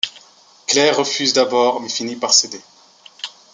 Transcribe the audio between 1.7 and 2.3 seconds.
mais finit